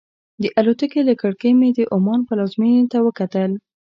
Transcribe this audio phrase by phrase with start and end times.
[0.41, 3.51] د الوتکې له کړکۍ مې د عمان پلازمېنې ته وکتل.